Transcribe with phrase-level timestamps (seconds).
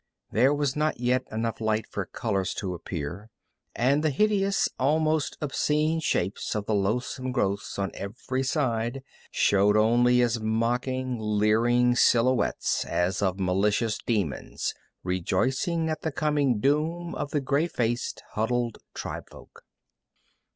[0.31, 3.29] There was not yet enough light for colors to appear,
[3.75, 10.23] and the hideous, almost obscene shapes of the loathsome growths on every side showed only
[10.23, 17.39] as mocking, leering silhouettes as of malicious demons rejoicing at the coming doom of the
[17.39, 19.61] gray faced, huddled tribefolk.